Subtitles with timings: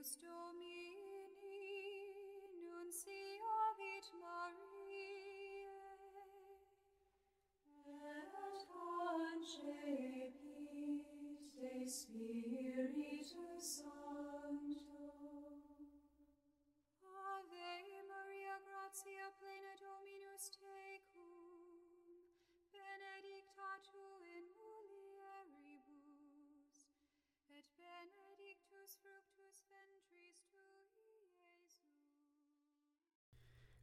[0.00, 1.28] Angelus Domini
[2.64, 5.68] nunciavit Mariae
[7.86, 8.64] et
[9.36, 9.84] concepit
[11.54, 15.04] de Spiritus Sancto
[17.04, 21.60] Ave Maria gratia plena Dominus tecum
[22.72, 26.00] benedicta tu in mulieribus
[27.50, 28.19] et benedictus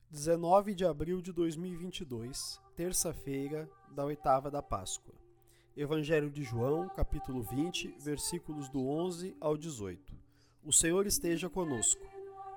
[0.10, 5.14] 19 de abril de 2022, terça-feira da oitava da Páscoa.
[5.76, 10.16] Evangelho de João, capítulo 20, versículos do 11 ao 18.
[10.64, 12.02] O Senhor esteja conosco.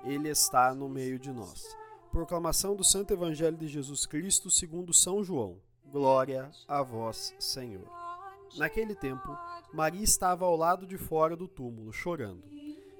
[0.04, 1.76] Ele está no meio de nós.
[2.10, 5.60] Proclamação do Santo Evangelho de Jesus Cristo, segundo São João.
[5.84, 8.09] Glória a vós, Senhor.
[8.56, 9.36] Naquele tempo,
[9.72, 12.42] Maria estava ao lado de fora do túmulo, chorando.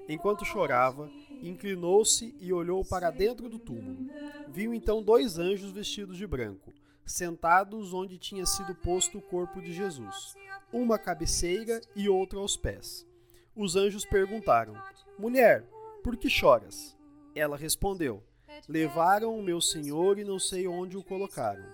[0.09, 1.11] Enquanto chorava,
[1.43, 4.11] inclinou-se e olhou para dentro do túmulo.
[4.49, 6.73] Viu então dois anjos vestidos de branco,
[7.05, 10.35] sentados onde tinha sido posto o corpo de Jesus,
[10.73, 13.07] uma à cabeceira e outra aos pés.
[13.55, 14.75] Os anjos perguntaram:
[15.19, 15.65] Mulher,
[16.03, 16.97] por que choras?
[17.35, 18.23] Ela respondeu:
[18.69, 21.65] Levaram o meu senhor e não sei onde o colocaram.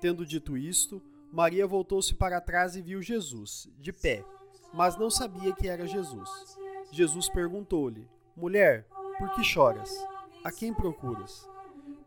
[0.00, 1.00] Tendo dito isto,
[1.32, 4.22] Maria voltou-se para trás e viu Jesus, de pé,
[4.74, 6.28] mas não sabia que era Jesus.
[6.90, 8.86] Jesus perguntou-lhe: Mulher,
[9.18, 9.90] por que choras?
[10.44, 11.48] A quem procuras?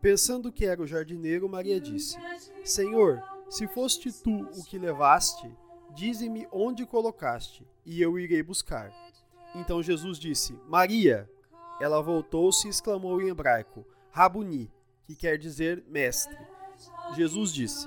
[0.00, 2.16] Pensando que era o jardineiro, Maria disse:
[2.64, 5.50] Senhor, se foste tu o que levaste,
[5.92, 8.92] dize-me onde colocaste, e eu irei buscar.
[9.56, 11.28] Então Jesus disse: Maria.
[11.78, 14.70] Ela voltou-se e exclamou em hebraico: Rabuni,
[15.04, 16.38] que quer dizer mestre.
[17.14, 17.86] Jesus disse: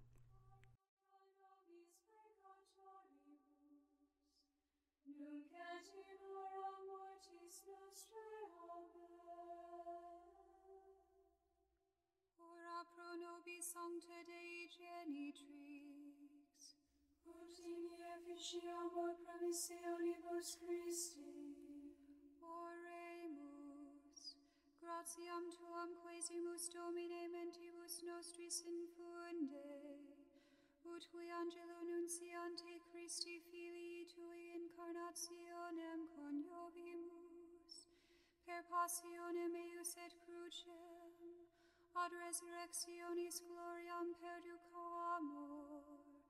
[12.39, 16.59] Ora pro nobis sancta Dei genitrix,
[17.25, 17.83] ut in
[18.15, 21.35] efficiamur promissionibus Christi.
[22.41, 24.21] Oremus,
[24.79, 29.67] gratiam tuam quesimus Domine mentibus nostris infunde,
[30.85, 37.20] ut qui angelo nunciante Christi filii tui incarnationem coniovimus,
[38.51, 41.11] per passionem eius et crucem,
[42.03, 45.69] ad resurrectionis gloriam perducamur,
[46.11, 46.20] per